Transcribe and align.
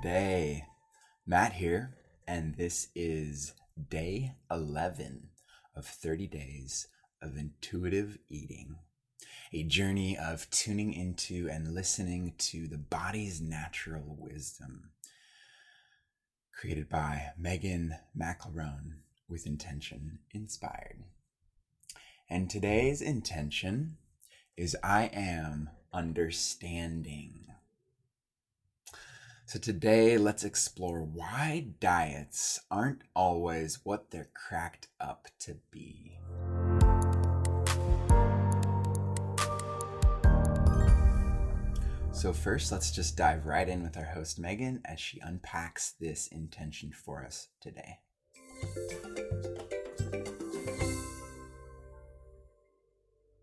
Day. 0.00 0.64
Matt 1.26 1.54
here, 1.54 1.94
and 2.26 2.56
this 2.56 2.88
is 2.94 3.52
day 3.90 4.32
11 4.50 5.28
of 5.76 5.84
30 5.84 6.26
days 6.26 6.88
of 7.20 7.36
intuitive 7.36 8.16
eating. 8.30 8.76
A 9.52 9.62
journey 9.64 10.16
of 10.16 10.48
tuning 10.50 10.94
into 10.94 11.50
and 11.50 11.74
listening 11.74 12.32
to 12.38 12.66
the 12.66 12.78
body's 12.78 13.42
natural 13.42 14.16
wisdom. 14.18 14.90
Created 16.58 16.88
by 16.88 17.32
Megan 17.36 17.96
McElroan 18.18 19.00
with 19.28 19.46
intention 19.46 20.20
inspired. 20.32 21.04
And 22.28 22.48
today's 22.48 23.02
intention 23.02 23.98
is 24.56 24.76
I 24.82 25.10
am 25.12 25.68
understanding. 25.92 27.48
So, 29.50 29.58
today, 29.58 30.16
let's 30.16 30.44
explore 30.44 31.02
why 31.02 31.66
diets 31.80 32.60
aren't 32.70 33.02
always 33.16 33.80
what 33.82 34.12
they're 34.12 34.30
cracked 34.32 34.86
up 35.00 35.26
to 35.40 35.56
be. 35.72 36.20
So, 42.12 42.32
first, 42.32 42.70
let's 42.70 42.92
just 42.92 43.16
dive 43.16 43.44
right 43.44 43.68
in 43.68 43.82
with 43.82 43.96
our 43.96 44.04
host, 44.04 44.38
Megan, 44.38 44.82
as 44.84 45.00
she 45.00 45.18
unpacks 45.18 45.94
this 45.98 46.28
intention 46.28 46.92
for 46.92 47.24
us 47.24 47.48
today. 47.60 47.98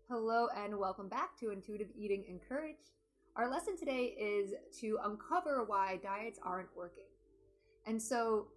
Hello, 0.08 0.48
and 0.56 0.78
welcome 0.78 1.10
back 1.10 1.36
to 1.40 1.50
Intuitive 1.50 1.88
Eating 1.94 2.24
Encouraged. 2.26 2.92
Our 3.38 3.48
lesson 3.48 3.76
today 3.76 4.16
is 4.18 4.52
to 4.80 4.98
uncover 5.04 5.62
why 5.62 6.00
diets 6.02 6.40
aren't 6.42 6.76
working. 6.76 7.06
And 7.86 8.02
so, 8.02 8.48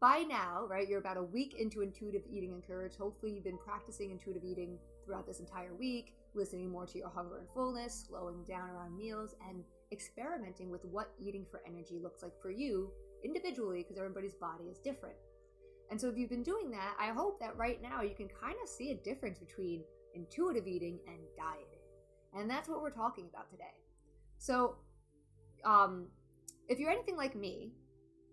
by 0.00 0.20
now, 0.26 0.64
right, 0.66 0.88
you're 0.88 0.98
about 0.98 1.18
a 1.18 1.22
week 1.22 1.56
into 1.58 1.82
intuitive 1.82 2.22
eating 2.26 2.54
encouraged. 2.54 2.96
Hopefully, 2.96 3.32
you've 3.32 3.44
been 3.44 3.58
practicing 3.58 4.10
intuitive 4.10 4.42
eating 4.42 4.78
throughout 5.04 5.26
this 5.26 5.40
entire 5.40 5.74
week, 5.74 6.14
listening 6.32 6.70
more 6.70 6.86
to 6.86 6.96
your 6.96 7.10
hunger 7.10 7.36
and 7.36 7.48
fullness, 7.52 8.06
slowing 8.08 8.42
down 8.44 8.70
around 8.70 8.96
meals, 8.96 9.34
and 9.46 9.62
experimenting 9.92 10.70
with 10.70 10.86
what 10.86 11.12
eating 11.20 11.44
for 11.50 11.60
energy 11.66 11.98
looks 12.02 12.22
like 12.22 12.40
for 12.40 12.50
you 12.50 12.90
individually 13.22 13.82
because 13.82 13.98
everybody's 13.98 14.36
body 14.36 14.64
is 14.70 14.78
different. 14.78 15.16
And 15.90 16.00
so, 16.00 16.08
if 16.08 16.16
you've 16.16 16.30
been 16.30 16.42
doing 16.42 16.70
that, 16.70 16.94
I 16.98 17.08
hope 17.08 17.38
that 17.40 17.58
right 17.58 17.82
now 17.82 18.00
you 18.00 18.14
can 18.14 18.28
kind 18.28 18.56
of 18.62 18.70
see 18.70 18.92
a 18.92 18.94
difference 18.94 19.38
between 19.38 19.82
intuitive 20.14 20.66
eating 20.66 20.98
and 21.06 21.18
dieting. 21.36 21.84
And 22.34 22.48
that's 22.48 22.70
what 22.70 22.80
we're 22.80 22.88
talking 22.88 23.26
about 23.30 23.50
today. 23.50 23.74
So, 24.40 24.76
um, 25.66 26.06
if 26.66 26.78
you're 26.78 26.90
anything 26.90 27.14
like 27.14 27.36
me, 27.36 27.72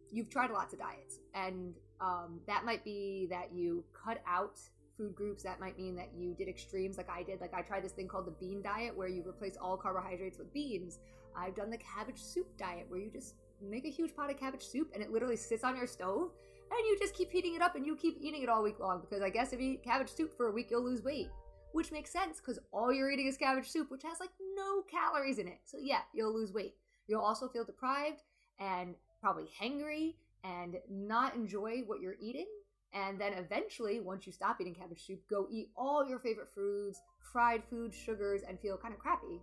you've 0.09 0.30
tried 0.30 0.52
lots 0.52 0.72
of 0.72 0.80
diets, 0.80 1.19
and 1.36 1.73
um, 1.99 2.39
that 2.47 2.64
might 2.64 2.86
be 2.86 3.27
that 3.30 3.53
you 3.53 3.83
cut 3.94 4.22
out 4.25 4.58
food 4.97 5.14
groups. 5.14 5.44
That 5.44 5.59
might 5.59 5.77
mean 5.77 5.97
that 5.97 6.11
you 6.16 6.33
did 6.33 6.47
extremes, 6.47 6.95
like 6.95 7.09
I 7.09 7.23
did. 7.23 7.41
Like 7.41 7.53
I 7.53 7.61
tried 7.61 7.83
this 7.83 7.91
thing 7.91 8.08
called 8.08 8.25
the 8.25 8.31
bean 8.39 8.61
diet, 8.61 8.95
where 8.95 9.09
you 9.09 9.22
replace 9.27 9.58
all 9.61 9.75
carbohydrates 9.75 10.38
with 10.38 10.53
beans. 10.53 10.99
I've 11.36 11.58
done 11.58 11.69
the 11.69 11.77
cabbage 11.77 12.21
soup 12.21 12.58
diet, 12.58 12.86
where 12.88 13.02
you 13.02 13.11
just 13.11 13.36
make 13.61 13.83
a 13.83 13.89
huge 13.89 14.16
pot 14.16 14.31
of 14.31 14.39
cabbage 14.39 14.64
soup 14.64 14.92
and 14.94 15.03
it 15.03 15.11
literally 15.11 15.36
sits 15.36 15.66
on 15.66 15.75
your 15.75 15.88
stove, 15.88 16.31
and 16.71 16.80
you 16.88 16.97
just 17.02 17.16
keep 17.16 17.33
heating 17.33 17.53
it 17.53 17.61
up 17.61 17.75
and 17.75 17.86
you 17.86 17.97
keep 17.97 18.17
eating 18.21 18.44
it 18.44 18.47
all 18.47 18.64
week 18.64 18.80
long. 18.80 19.02
Because 19.02 19.21
I 19.21 19.30
guess 19.30 19.52
if 19.52 19.59
you 19.59 19.71
eat 19.71 19.83
cabbage 19.83 20.09
soup 20.09 20.38
for 20.38 20.47
a 20.47 20.52
week, 20.53 20.71
you'll 20.71 20.86
lose 20.86 21.03
weight 21.03 21.27
which 21.72 21.92
makes 21.92 22.12
sense 22.12 22.40
because 22.40 22.60
all 22.72 22.94
you're 22.94 23.12
eating 23.12 23.28
is 23.28 23.38
cabbage 23.38 23.70
soup, 23.70 23.92
which 23.92 24.04
has 24.04 24.20
like 24.20 24.32
no 24.56 24.84
calories 24.84 25.40
in 25.40 25.48
it. 25.48 25.60
So 25.66 25.78
yeah, 25.82 26.02
you'll 26.14 26.33
lose 26.33 26.54
weight. 26.54 26.76
You'll 27.08 27.22
also 27.22 27.48
feel 27.48 27.64
deprived 27.64 28.23
and 28.60 28.95
probably 29.22 29.50
hangry 29.61 30.16
and 30.44 30.77
not 30.89 31.36
enjoy 31.36 31.82
what 31.86 32.02
you're 32.02 32.17
eating. 32.20 32.48
And 32.94 33.20
then 33.20 33.33
eventually, 33.33 34.00
once 34.00 34.26
you 34.26 34.32
stop 34.32 34.61
eating 34.61 34.73
cabbage 34.73 35.06
soup, 35.06 35.20
go 35.30 35.48
eat 35.52 35.70
all 35.76 36.08
your 36.08 36.20
favorite 36.20 36.48
foods, 36.56 37.02
fried 37.32 37.64
foods, 37.70 37.95
sugars, 37.95 38.42
and 38.48 38.60
feel 38.60 38.77
kind 38.77 38.94
of 38.94 39.00
crappy 39.00 39.42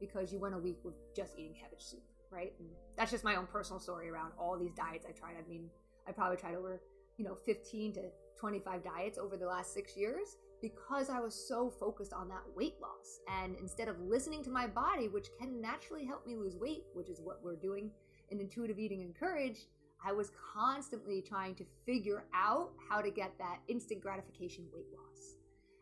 because 0.00 0.32
you 0.32 0.38
went 0.38 0.54
a 0.54 0.58
week 0.58 0.78
with 0.82 0.94
just 1.14 1.34
eating 1.38 1.54
cabbage 1.54 1.82
soup, 1.82 2.02
right? 2.30 2.52
And 2.58 2.68
that's 2.96 3.10
just 3.10 3.24
my 3.24 3.36
own 3.36 3.46
personal 3.46 3.80
story 3.80 4.08
around 4.08 4.32
all 4.38 4.58
these 4.58 4.72
diets 4.72 5.06
I 5.08 5.12
tried. 5.12 5.34
I 5.38 5.48
mean, 5.48 5.68
I 6.08 6.12
probably 6.12 6.36
tried 6.36 6.54
over, 6.54 6.80
you 7.18 7.24
know, 7.24 7.36
15 7.44 7.94
to 7.94 8.00
25 8.38 8.82
diets 8.82 9.18
over 9.18 9.36
the 9.36 9.46
last 9.46 9.74
six 9.74 9.96
years 9.96 10.36
because 10.60 11.10
I 11.10 11.20
was 11.20 11.34
so 11.34 11.70
focused 11.70 12.12
on 12.12 12.28
that 12.28 12.42
weight 12.54 12.76
loss. 12.80 13.20
And 13.42 13.56
instead 13.56 13.88
of 13.88 14.00
listening 14.00 14.42
to 14.44 14.50
my 14.50 14.66
body, 14.66 15.08
which 15.08 15.28
can 15.38 15.60
naturally 15.60 16.04
help 16.04 16.26
me 16.26 16.36
lose 16.36 16.56
weight, 16.56 16.84
which 16.94 17.08
is 17.08 17.20
what 17.20 17.42
we're 17.42 17.56
doing 17.56 17.90
in 18.30 18.40
intuitive 18.40 18.78
eating 18.78 19.02
encouraged, 19.02 19.66
I 20.04 20.12
was 20.12 20.30
constantly 20.54 21.22
trying 21.22 21.54
to 21.56 21.64
figure 21.84 22.24
out 22.34 22.70
how 22.88 23.00
to 23.00 23.10
get 23.10 23.32
that 23.38 23.58
instant 23.68 24.00
gratification 24.00 24.66
weight 24.72 24.86
loss. 24.92 25.36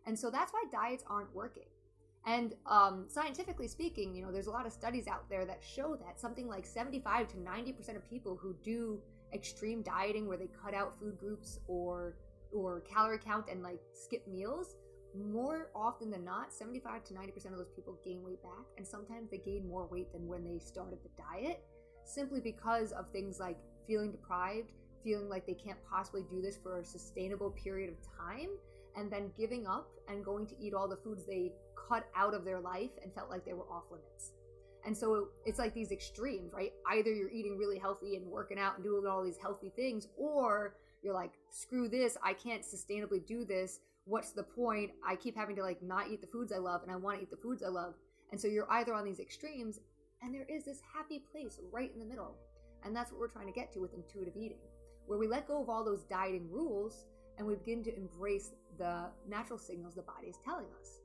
And 0.06 0.18
so 0.18 0.30
that's 0.30 0.52
why 0.52 0.64
diets 0.70 1.04
aren't 1.08 1.34
working. 1.34 1.64
And 2.26 2.54
um, 2.66 3.04
scientifically 3.08 3.68
speaking, 3.68 4.14
you 4.14 4.24
know, 4.24 4.32
there's 4.32 4.46
a 4.46 4.50
lot 4.50 4.66
of 4.66 4.72
studies 4.72 5.06
out 5.06 5.28
there 5.28 5.44
that 5.44 5.62
show 5.62 5.96
that 5.96 6.18
something 6.18 6.48
like 6.48 6.64
75 6.64 7.28
to 7.28 7.36
90% 7.36 7.96
of 7.96 8.08
people 8.08 8.36
who 8.40 8.54
do 8.62 9.00
extreme 9.34 9.82
dieting 9.82 10.26
where 10.26 10.38
they 10.38 10.48
cut 10.62 10.74
out 10.74 10.98
food 10.98 11.18
groups 11.18 11.58
or 11.66 12.16
or 12.54 12.80
calorie 12.80 13.18
count 13.18 13.46
and 13.50 13.62
like 13.62 13.80
skip 13.92 14.26
meals, 14.28 14.76
more 15.16 15.70
often 15.74 16.10
than 16.10 16.24
not, 16.24 16.52
75 16.52 17.04
to 17.04 17.14
90% 17.14 17.52
of 17.52 17.58
those 17.58 17.70
people 17.74 17.98
gain 18.04 18.22
weight 18.22 18.42
back. 18.42 18.66
And 18.76 18.86
sometimes 18.86 19.30
they 19.30 19.38
gain 19.38 19.68
more 19.68 19.86
weight 19.86 20.12
than 20.12 20.26
when 20.26 20.44
they 20.44 20.58
started 20.58 20.98
the 21.02 21.10
diet 21.22 21.62
simply 22.04 22.40
because 22.40 22.92
of 22.92 23.10
things 23.10 23.40
like 23.40 23.58
feeling 23.86 24.10
deprived, 24.10 24.72
feeling 25.02 25.28
like 25.28 25.46
they 25.46 25.54
can't 25.54 25.78
possibly 25.88 26.22
do 26.30 26.42
this 26.42 26.58
for 26.62 26.78
a 26.78 26.84
sustainable 26.84 27.50
period 27.50 27.90
of 27.90 27.96
time, 28.18 28.48
and 28.96 29.10
then 29.10 29.30
giving 29.38 29.66
up 29.66 29.88
and 30.08 30.24
going 30.24 30.46
to 30.46 30.54
eat 30.60 30.74
all 30.74 30.88
the 30.88 30.96
foods 30.96 31.26
they 31.26 31.52
cut 31.88 32.06
out 32.16 32.34
of 32.34 32.44
their 32.44 32.60
life 32.60 32.90
and 33.02 33.12
felt 33.14 33.30
like 33.30 33.44
they 33.44 33.52
were 33.52 33.70
off 33.70 33.84
limits. 33.90 34.32
And 34.86 34.96
so 34.96 35.28
it's 35.46 35.58
like 35.58 35.74
these 35.74 35.92
extremes, 35.92 36.52
right? 36.52 36.72
Either 36.90 37.12
you're 37.12 37.30
eating 37.30 37.56
really 37.56 37.78
healthy 37.78 38.16
and 38.16 38.26
working 38.26 38.58
out 38.58 38.74
and 38.74 38.84
doing 38.84 39.06
all 39.06 39.24
these 39.24 39.38
healthy 39.38 39.72
things, 39.74 40.08
or 40.16 40.76
you're 41.04 41.14
like, 41.14 41.32
screw 41.50 41.88
this, 41.88 42.16
I 42.22 42.32
can't 42.32 42.62
sustainably 42.62 43.24
do 43.24 43.44
this. 43.44 43.80
What's 44.06 44.32
the 44.32 44.42
point? 44.42 44.90
I 45.06 45.16
keep 45.16 45.36
having 45.36 45.56
to 45.56 45.62
like 45.62 45.82
not 45.82 46.10
eat 46.10 46.20
the 46.20 46.26
foods 46.26 46.52
I 46.52 46.58
love 46.58 46.82
and 46.82 46.90
I 46.90 46.96
want 46.96 47.18
to 47.18 47.22
eat 47.22 47.30
the 47.30 47.36
foods 47.36 47.62
I 47.62 47.68
love. 47.68 47.94
And 48.32 48.40
so 48.40 48.48
you're 48.48 48.70
either 48.72 48.94
on 48.94 49.04
these 49.04 49.20
extremes 49.20 49.80
and 50.22 50.34
there 50.34 50.46
is 50.48 50.64
this 50.64 50.80
happy 50.94 51.22
place 51.30 51.60
right 51.72 51.92
in 51.92 52.00
the 52.00 52.06
middle. 52.06 52.36
And 52.84 52.94
that's 52.94 53.12
what 53.12 53.20
we're 53.20 53.28
trying 53.28 53.46
to 53.46 53.52
get 53.52 53.72
to 53.74 53.80
with 53.80 53.94
intuitive 53.94 54.36
eating, 54.36 54.58
where 55.06 55.18
we 55.18 55.26
let 55.26 55.46
go 55.46 55.62
of 55.62 55.68
all 55.68 55.84
those 55.84 56.04
dieting 56.04 56.50
rules 56.50 57.04
and 57.38 57.46
we 57.46 57.54
begin 57.54 57.82
to 57.84 57.96
embrace 57.96 58.52
the 58.78 59.06
natural 59.28 59.58
signals 59.58 59.94
the 59.94 60.02
body 60.02 60.28
is 60.28 60.36
telling 60.44 60.66
us. 60.80 61.00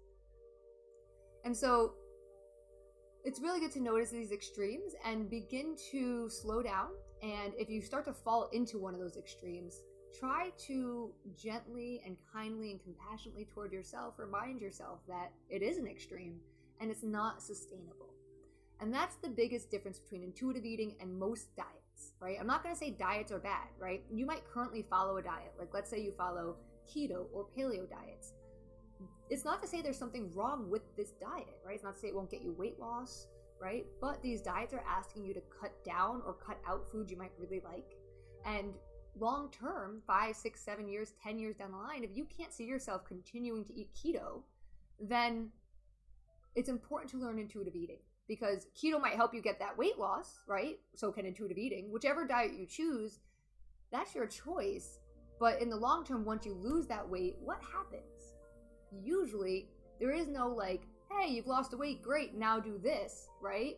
And 1.46 1.56
so 1.56 1.94
it's 3.24 3.40
really 3.40 3.60
good 3.60 3.72
to 3.74 3.82
notice 3.82 4.10
these 4.10 4.32
extremes 4.32 4.94
and 5.06 5.30
begin 5.30 5.76
to 5.92 6.30
slow 6.30 6.62
down. 6.62 6.90
And 7.22 7.54
if 7.58 7.70
you 7.70 7.82
start 7.82 8.06
to 8.06 8.14
fall 8.14 8.50
into 8.54 8.80
one 8.80 8.94
of 8.94 9.00
those 9.00 9.18
extremes, 9.18 9.82
try 10.18 10.50
to 10.68 11.12
gently 11.38 12.02
and 12.06 12.18
kindly 12.34 12.72
and 12.72 12.82
compassionately 12.82 13.46
toward 13.46 13.72
yourself 13.72 14.16
remind 14.18 14.62
yourself 14.62 15.00
that 15.08 15.32
it 15.50 15.62
is 15.62 15.78
an 15.78 15.88
extreme 15.88 16.40
and 16.80 16.90
it's 16.90 17.04
not 17.04 17.42
sustainable. 17.42 18.14
And 18.82 18.94
that's 18.94 19.16
the 19.16 19.30
biggest 19.30 19.70
difference 19.70 20.00
between 20.00 20.24
intuitive 20.24 20.64
eating 20.64 20.96
and 21.02 21.20
most 21.20 21.54
diets, 21.58 22.14
right? 22.22 22.38
I'm 22.40 22.48
not 22.48 22.64
to 22.64 22.76
say 22.76 22.92
diets 22.92 23.32
are 23.32 23.40
bad, 23.40 23.68
right? 23.78 24.04
You 24.10 24.26
might 24.26 24.50
currently 24.50 24.86
follow 24.90 25.18
a 25.18 25.22
diet. 25.22 25.54
Like, 25.60 25.74
let's 25.74 25.90
say 25.90 26.02
you 26.02 26.14
follow 26.18 26.56
keto 26.90 27.26
or 27.34 27.48
paleo 27.58 27.90
diets. 27.90 28.34
It's 29.30 29.44
not 29.44 29.62
to 29.62 29.68
say 29.68 29.82
there's 29.82 29.98
something 29.98 30.32
wrong 30.34 30.70
with 30.70 30.82
this 30.96 31.12
diet, 31.12 31.60
right? 31.66 31.76
It's 31.76 31.84
not 31.84 31.96
to 31.96 32.00
say 32.00 32.08
it 32.08 32.16
won't 32.16 32.32
get 32.32 32.42
you 32.42 32.54
weight 32.54 32.80
loss, 32.80 33.28
right? 33.62 33.86
But 34.02 34.22
these 34.22 34.42
diets 34.42 34.74
are 34.74 34.84
asking 34.88 35.26
you 35.26 35.34
to 35.34 35.42
cut 35.60 35.72
down 35.84 36.22
or 36.26 36.34
cut 36.34 36.60
out 36.68 36.90
food 36.90 37.10
you 37.10 37.18
might 37.18 37.32
really 37.38 37.62
like. 37.64 37.96
And 38.46 38.74
long 39.20 39.50
term, 39.52 40.02
five, 40.08 40.36
six, 40.36 40.62
seven 40.62 40.88
years, 40.88 41.14
10 41.24 41.40
years 41.40 41.56
down 41.56 41.72
the 41.72 41.78
line, 41.78 42.04
if 42.04 42.16
you 42.16 42.26
can't 42.26 42.54
see 42.54 42.66
yourself 42.66 43.06
continuing 43.06 43.66
to 43.66 43.74
eat 43.74 43.90
keto, 43.94 44.44
then 45.00 45.50
it's 46.56 46.70
important 46.70 47.12
to 47.12 47.18
learn 47.18 47.40
intuitive 47.40 47.76
eating 47.76 48.00
because 48.28 48.68
keto 48.78 49.02
might 49.02 49.16
help 49.16 49.34
you 49.34 49.42
get 49.42 49.60
that 49.60 49.78
weight 49.78 49.98
loss, 49.98 50.40
right? 50.48 50.80
So 50.96 51.12
can 51.12 51.26
intuitive 51.26 51.58
eating. 51.58 51.92
Whichever 51.92 52.26
diet 52.26 52.54
you 52.54 52.66
choose, 52.66 53.20
that's 53.92 54.16
your 54.16 54.28
choice. 54.28 55.00
But 55.40 55.62
in 55.62 55.70
the 55.70 55.76
long 55.76 56.06
term, 56.06 56.26
once 56.26 56.46
you 56.46 56.54
lose 56.54 56.88
that 56.88 57.08
weight, 57.08 57.38
what 57.40 57.60
happens? 57.62 58.36
Usually, 58.92 59.70
there 60.00 60.12
is 60.12 60.28
no 60.28 60.48
like, 60.48 60.84
hey, 61.12 61.32
you've 61.32 61.48
lost 61.48 61.78
weight, 61.78 62.02
great, 62.02 62.36
now 62.36 62.60
do 62.60 62.78
this, 62.78 63.30
right? 63.42 63.78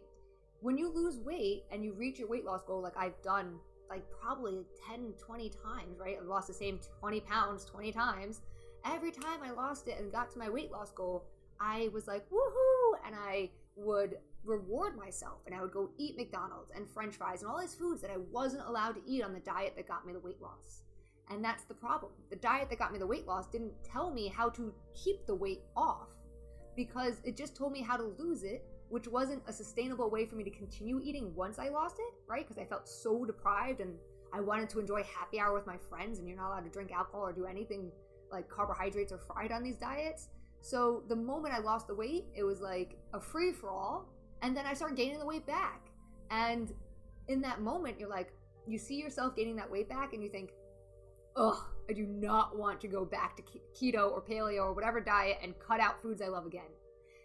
When 0.62 0.78
you 0.78 0.92
lose 0.94 1.18
weight 1.20 1.64
and 1.72 1.84
you 1.84 1.94
reach 1.94 2.20
your 2.20 2.28
weight 2.28 2.46
loss 2.46 2.62
goal, 2.64 2.82
like 2.82 2.98
I've 2.98 3.20
done 3.24 3.56
like 3.90 4.04
probably 4.22 4.66
10, 4.88 5.14
20 5.26 5.50
times, 5.50 6.00
right? 6.00 6.18
I've 6.22 6.28
lost 6.28 6.48
the 6.48 6.54
same 6.54 6.80
20 7.00 7.20
pounds 7.22 7.66
20 7.66 7.92
times. 7.92 8.42
Every 8.86 9.12
time 9.12 9.42
I 9.44 9.52
lost 9.52 9.88
it 9.88 10.00
and 10.00 10.12
got 10.12 10.32
to 10.32 10.40
my 10.40 10.50
weight 10.50 10.72
loss 10.72 10.92
goal, 10.92 11.26
I 11.60 11.90
was 11.94 12.08
like, 12.08 12.28
woohoo! 12.30 12.94
And 13.06 13.16
I 13.16 13.50
would 13.76 14.18
reward 14.44 14.98
myself 14.98 15.40
and 15.46 15.54
I 15.54 15.62
would 15.62 15.72
go 15.72 15.90
eat 15.98 16.18
McDonald's 16.18 16.72
and 16.76 16.90
french 16.90 17.16
fries 17.16 17.42
and 17.42 17.52
all 17.52 17.60
these 17.60 17.76
foods 17.76 18.02
that 18.02 18.12
I 18.12 18.18
wasn't 18.32 18.68
allowed 18.68 18.94
to 18.94 19.02
eat 19.06 19.24
on 19.24 19.34
the 19.34 19.40
diet 19.40 19.74
that 19.76 19.88
got 19.88 20.06
me 20.06 20.14
the 20.14 20.20
weight 20.20 20.42
loss. 20.42 20.84
And 21.30 21.44
that's 21.44 21.64
the 21.64 21.74
problem. 21.74 22.12
The 22.30 22.36
diet 22.38 22.70
that 22.70 22.80
got 22.80 22.92
me 22.92 23.00
the 23.00 23.08
weight 23.08 23.28
loss 23.28 23.48
didn't 23.48 23.74
tell 23.84 24.12
me 24.12 24.28
how 24.28 24.50
to 24.50 24.74
keep 24.94 25.26
the 25.26 25.36
weight 25.36 25.62
off 25.76 26.08
because 26.76 27.22
it 27.24 27.38
just 27.38 27.56
told 27.56 27.72
me 27.72 27.82
how 27.82 27.98
to 27.98 28.14
lose 28.18 28.44
it, 28.44 28.66
which 28.90 29.08
wasn't 29.08 29.42
a 29.48 29.54
sustainable 29.54 30.10
way 30.10 30.26
for 30.26 30.36
me 30.36 30.44
to 30.44 30.50
continue 30.50 31.00
eating 31.02 31.34
once 31.36 31.60
I 31.60 31.70
lost 31.70 31.98
it, 32.00 32.14
right? 32.28 32.48
Because 32.48 32.62
I 32.62 32.66
felt 32.66 32.88
so 32.88 33.26
deprived 33.26 33.80
and 33.80 33.96
I 34.34 34.40
wanted 34.40 34.70
to 34.70 34.80
enjoy 34.80 35.04
happy 35.04 35.40
hour 35.40 35.54
with 35.54 35.68
my 35.68 35.78
friends, 35.90 36.20
and 36.20 36.28
you're 36.28 36.38
not 36.38 36.50
allowed 36.50 36.64
to 36.64 36.70
drink 36.70 36.92
alcohol 36.92 37.28
or 37.28 37.34
do 37.34 37.46
anything 37.46 37.92
like 38.32 38.50
carbohydrates 38.50 39.12
or 39.12 39.18
fried 39.18 39.52
on 39.52 39.64
these 39.64 39.76
diets. 39.76 40.30
So 40.62 41.04
the 41.10 41.16
moment 41.16 41.54
I 41.54 41.60
lost 41.60 41.88
the 41.88 41.96
weight, 41.96 42.26
it 42.34 42.44
was 42.44 42.62
like 42.62 42.98
a 43.14 43.20
free 43.20 43.52
for 43.52 43.70
all. 43.70 44.08
And 44.42 44.56
then 44.56 44.66
I 44.66 44.74
started 44.74 44.96
gaining 44.96 45.20
the 45.20 45.26
weight 45.26 45.46
back. 45.46 45.88
And 46.30 46.72
in 47.28 47.42
that 47.42 47.62
moment, 47.62 48.00
you're 48.00 48.10
like, 48.10 48.34
you 48.68 48.78
see 48.78 48.96
yourself 48.96 49.36
gaining 49.36 49.56
that 49.58 49.70
weight 49.70 49.90
back, 49.90 50.14
and 50.14 50.24
you 50.24 50.30
think, 50.30 50.52
ugh, 51.36 51.58
I 51.90 51.94
do 51.94 52.06
not 52.06 52.58
want 52.58 52.80
to 52.82 52.88
go 52.88 53.06
back 53.06 53.36
to 53.38 53.44
keto 53.74 54.12
or 54.12 54.22
paleo 54.22 54.66
or 54.66 54.74
whatever 54.74 55.02
diet 55.02 55.38
and 55.44 55.54
cut 55.60 55.80
out 55.80 56.02
foods 56.02 56.22
I 56.22 56.28
love 56.28 56.46
again. 56.46 56.70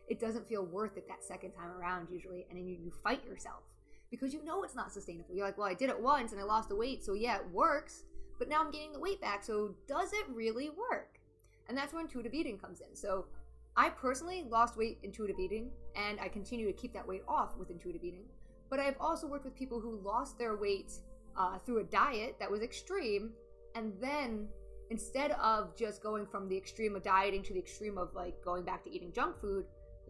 It 0.09 0.21
doesn't 0.21 0.49
feel 0.49 0.65
worth 0.65 0.97
it 0.97 1.09
that 1.09 1.25
second 1.25 1.53
time 1.53 1.71
around, 1.71 2.09
usually. 2.11 2.47
And 2.49 2.59
then 2.59 2.67
you, 2.67 2.77
you 2.81 2.93
fight 3.03 3.25
yourself 3.25 3.63
because 4.11 4.33
you 4.33 4.45
know 4.45 4.63
it's 4.63 4.75
not 4.75 4.93
sustainable. 4.93 5.35
You're 5.35 5.47
like, 5.47 5.59
well, 5.59 5.69
I 5.69 5.75
did 5.75 5.91
it 5.91 6.01
once 6.01 6.33
and 6.33 6.41
I 6.41 6.45
lost 6.45 6.69
the 6.69 6.77
weight, 6.77 7.05
so 7.05 7.15
yeah, 7.15 7.37
it 7.37 7.51
works, 7.53 8.05
but 8.39 8.49
now 8.49 8.61
I'm 8.61 8.71
gaining 8.71 8.93
the 8.93 9.01
weight 9.01 9.21
back, 9.21 9.43
so 9.43 9.75
does 9.89 10.13
it 10.13 10.27
really 10.33 10.71
work? 10.71 11.19
And 11.69 11.77
that's 11.77 11.93
where 11.93 12.03
intuitive 12.03 12.35
eating 12.35 12.59
comes 12.59 12.81
in. 12.81 12.95
So 12.95 13.27
I 13.77 13.91
personally 13.91 14.45
lost 14.49 14.77
weight 14.77 14.99
intuitive 15.03 15.39
eating, 15.39 15.71
and 15.97 16.21
I 16.21 16.29
continue 16.29 16.67
to 16.67 16.73
keep 16.73 16.93
that 16.95 17.07
weight 17.07 17.25
off 17.27 17.57
with 17.59 17.71
intuitive 17.71 18.05
eating. 18.05 18.25
But 18.71 18.81
I've 18.81 18.97
also 19.01 19.27
worked 19.27 19.45
with 19.45 19.55
people 19.55 19.81
who 19.81 20.01
lost 20.01 20.39
their 20.39 20.57
weight 20.57 20.93
uh, 21.37 21.59
through 21.59 21.79
a 21.79 21.85
diet 21.85 22.37
that 22.39 22.51
was 22.51 22.63
extreme, 22.63 23.33
and 23.77 23.93
then 24.01 24.49
instead 24.91 25.33
of 25.33 25.77
just 25.77 26.03
going 26.03 26.27
from 26.27 26.49
the 26.49 26.57
extreme 26.57 26.97
of 26.97 27.03
dieting 27.03 27.43
to 27.43 27.53
the 27.53 27.59
extreme 27.59 27.99
of 27.99 28.15
like 28.15 28.43
going 28.43 28.65
back 28.65 28.83
to 28.85 28.91
eating 28.91 29.13
junk 29.13 29.39
food, 29.41 29.67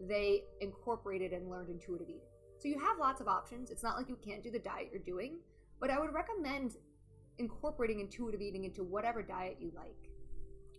they 0.07 0.43
incorporated 0.61 1.33
and 1.33 1.49
learned 1.49 1.69
intuitive 1.69 2.07
eating. 2.07 2.21
So 2.59 2.67
you 2.67 2.79
have 2.79 2.97
lots 2.97 3.21
of 3.21 3.27
options. 3.27 3.69
It's 3.69 3.83
not 3.83 3.97
like 3.97 4.09
you 4.09 4.17
can't 4.23 4.41
do 4.41 4.49
the 4.49 4.59
diet 4.59 4.89
you're 4.91 5.01
doing, 5.01 5.37
but 5.79 5.89
I 5.89 5.99
would 5.99 6.13
recommend 6.13 6.77
incorporating 7.39 7.99
intuitive 7.99 8.41
eating 8.41 8.63
into 8.63 8.83
whatever 8.83 9.21
diet 9.21 9.57
you 9.59 9.71
like. 9.75 10.09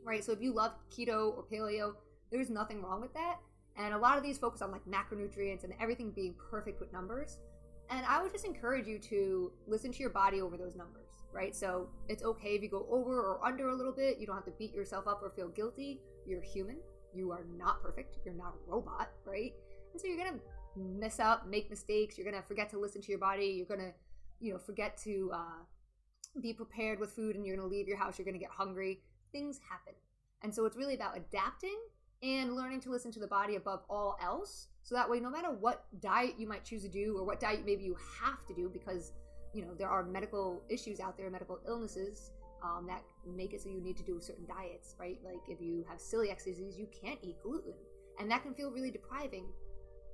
Right? 0.05 0.25
So 0.25 0.33
if 0.33 0.41
you 0.41 0.53
love 0.53 0.73
keto 0.91 1.37
or 1.37 1.45
paleo, 1.45 1.95
there's 2.31 2.51
nothing 2.51 2.83
wrong 2.83 3.01
with 3.01 3.13
that. 3.15 3.37
And 3.77 3.95
a 3.95 3.99
lot 3.99 4.17
of 4.17 4.25
these 4.25 4.39
focus 4.39 4.63
on 4.63 4.73
like 4.73 4.85
macronutrients 4.87 5.65
and 5.65 5.73
everything 5.81 6.11
being 6.11 6.35
perfect 6.51 6.81
with 6.81 6.93
numbers. 6.93 7.39
And 7.91 8.05
I 8.07 8.23
would 8.23 8.33
just 8.33 8.45
encourage 8.45 8.87
you 8.87 8.99
to 8.99 9.53
listen 9.67 9.93
to 9.93 9.99
your 9.99 10.11
body 10.11 10.41
over 10.41 10.57
those 10.57 10.75
numbers, 10.75 11.08
right? 11.33 11.55
So 11.55 11.89
it's 12.09 12.23
okay 12.23 12.51
if 12.51 12.63
you 12.63 12.69
go 12.69 12.87
over 12.91 13.21
or 13.21 13.45
under 13.45 13.69
a 13.69 13.75
little 13.75 13.93
bit. 13.93 14.19
You 14.19 14.27
don't 14.27 14.37
have 14.37 14.45
to 14.47 14.55
beat 14.59 14.75
yourself 14.75 15.07
up 15.07 15.21
or 15.23 15.31
feel 15.31 15.49
guilty. 15.49 16.01
You're 16.27 16.43
human. 16.43 16.77
You 17.15 17.31
are 17.33 17.45
not 17.57 17.83
perfect. 17.83 18.19
You're 18.25 18.35
not 18.35 18.55
a 18.55 18.71
robot, 18.71 19.11
right? 19.25 19.53
And 19.93 20.01
so 20.01 20.07
you're 20.07 20.19
going 20.19 20.35
to 20.35 20.41
mess 20.77 21.19
up, 21.19 21.47
make 21.47 21.71
mistakes. 21.71 22.17
You're 22.17 22.31
gonna 22.31 22.43
forget 22.43 22.71
to 22.71 22.79
listen 22.79 23.03
to 23.03 23.09
your 23.09 23.19
body. 23.19 23.47
You're 23.47 23.67
gonna, 23.67 23.93
you 24.41 24.53
know, 24.53 24.59
forget 24.59 24.97
to 24.99 25.31
uh, 25.35 26.41
be 26.41 26.53
prepared 26.53 27.01
with 27.01 27.11
food, 27.11 27.37
and 27.37 27.45
you're 27.45 27.57
gonna 27.57 27.69
leave 27.69 27.89
your 27.89 27.97
house. 27.97 28.19
You're 28.19 28.27
gonna 28.27 28.39
get 28.39 28.51
hungry. 28.51 29.01
Things 29.33 29.61
happen, 29.69 29.95
and 30.43 30.55
so 30.55 30.65
it's 30.65 30.77
really 30.77 30.95
about 30.95 31.17
adapting 31.17 31.77
and 32.23 32.55
learning 32.55 32.81
to 32.83 32.91
listen 32.91 33.13
to 33.13 33.21
the 33.21 33.27
body 33.27 33.57
above 33.57 33.83
all 33.89 34.17
else. 34.23 34.69
So 34.83 34.95
that 34.95 35.09
way, 35.09 35.21
no 35.21 35.31
matter 35.31 35.51
what 35.51 35.85
diet 36.01 36.35
you 36.39 36.49
might 36.49 36.65
choose 36.65 36.83
to 36.83 36.89
do, 36.89 37.17
or 37.19 37.25
what 37.25 37.41
diet 37.41 37.65
maybe 37.65 37.85
you 37.85 37.97
have 38.21 38.47
to 38.47 38.55
do, 38.55 38.71
because 38.73 39.13
you 39.53 39.63
know 39.63 39.75
there 39.77 39.89
are 39.89 40.05
medical 40.05 40.63
issues 40.69 41.01
out 41.01 41.17
there, 41.17 41.31
medical 41.31 41.59
illnesses 41.67 42.31
um, 42.63 42.87
that 42.89 43.03
make 43.27 43.53
it 43.53 43.63
so 43.63 43.69
you 43.69 43.81
need 43.81 43.97
to 43.97 44.03
do 44.03 44.21
certain 44.21 44.47
diets, 44.47 44.95
right? 44.99 45.19
Like 45.25 45.41
if 45.49 45.61
you 45.61 45.85
have 45.89 45.99
celiac 45.99 46.45
disease, 46.45 46.77
you 46.77 46.89
can't 47.03 47.19
eat 47.23 47.37
gluten, 47.43 47.75
and 48.19 48.31
that 48.31 48.43
can 48.43 48.55
feel 48.55 48.71
really 48.71 48.91
depriving 48.91 49.45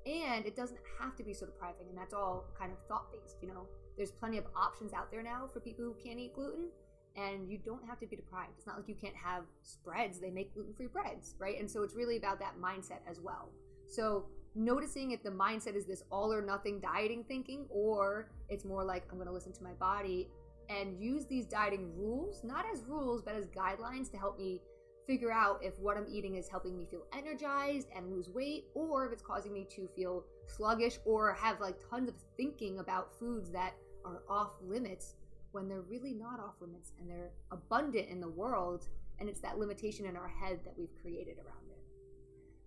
and 0.07 0.45
it 0.45 0.55
doesn't 0.55 0.79
have 1.01 1.17
to 1.17 1.23
be 1.23 1.33
so 1.33 1.47
depriving 1.47 1.89
and 1.89 1.97
that's 1.97 2.13
all 2.13 2.45
kind 2.59 2.71
of 2.73 2.79
thought 2.89 3.11
based 3.13 3.37
you 3.41 3.49
know? 3.49 3.67
There's 3.97 4.11
plenty 4.11 4.39
of 4.39 4.45
options 4.57 4.93
out 4.93 5.11
there 5.11 5.23
now 5.23 5.49
for 5.53 5.61
people 5.61 5.85
who 5.85 5.95
can't 6.05 6.19
eat 6.19 6.35
gluten 6.35 6.69
and 7.17 7.49
you 7.49 7.59
don't 7.59 7.85
have 7.87 8.01
to 8.01 8.07
be 8.07 8.17
deprived. 8.17 8.51
It's 8.57 8.67
not 8.67 8.77
like 8.77 8.89
you 8.89 8.97
can't 8.97 9.15
have 9.15 9.45
spreads. 9.63 10.19
They 10.19 10.31
make 10.31 10.53
gluten-free 10.53 10.89
breads 10.89 11.35
right? 11.39 11.59
And 11.59 11.71
so 11.71 11.83
it's 11.83 11.95
really 11.95 12.17
about 12.17 12.39
that 12.41 12.55
mindset 12.61 13.01
as 13.09 13.21
well. 13.21 13.51
So 13.89 14.27
noticing 14.55 15.11
if 15.11 15.23
the 15.23 15.31
mindset 15.31 15.75
is 15.75 15.85
this 15.85 16.05
all 16.11 16.33
or 16.33 16.41
nothing 16.43 16.81
dieting 16.81 17.25
thinking 17.27 17.67
or 17.71 18.31
it's 18.49 18.65
more 18.65 18.85
like 18.85 19.05
i'm 19.11 19.17
going 19.17 19.27
to 19.27 19.33
listen 19.33 19.53
to 19.53 19.63
my 19.63 19.73
body 19.73 20.29
and 20.69 20.99
use 20.99 21.27
these 21.27 21.45
dieting 21.45 21.93
rules 21.97 22.43
not 22.45 22.65
as 22.73 22.85
rules 22.85 23.23
but 23.23 23.35
as 23.35 23.47
guidelines 23.47 24.11
to 24.11 24.17
help 24.17 24.39
me 24.39 24.61
figure 25.07 25.31
out 25.31 25.59
if 25.63 25.79
what 25.79 25.97
I'm 25.97 26.07
eating 26.11 26.37
is 26.37 26.49
helping 26.49 26.77
me 26.77 26.87
feel 26.87 27.03
energized 27.13 27.89
and 27.95 28.11
lose 28.11 28.29
weight, 28.29 28.67
or 28.75 29.07
if 29.07 29.13
it's 29.13 29.23
causing 29.23 29.53
me 29.53 29.67
to 29.71 29.89
feel 29.95 30.25
sluggish 30.47 30.99
or 31.05 31.33
have 31.35 31.61
like 31.61 31.77
tons 31.91 32.09
of 32.09 32.15
thinking 32.37 32.79
about 32.79 33.19
foods 33.19 33.51
that 33.51 33.75
are 34.05 34.23
off 34.29 34.53
limits 34.63 35.15
when 35.53 35.69
they're 35.69 35.83
really 35.83 36.13
not 36.13 36.41
off 36.41 36.55
limits 36.61 36.93
and 36.99 37.09
they're 37.09 37.31
abundant 37.53 38.09
in 38.09 38.21
the 38.21 38.29
world. 38.29 38.89
And 39.21 39.29
it's 39.29 39.41
that 39.41 39.59
limitation 39.59 40.07
in 40.07 40.17
our 40.17 40.29
head 40.29 40.61
that 40.65 40.75
we've 40.77 40.95
created 41.01 41.37
around 41.39 41.71
it. 41.71 41.79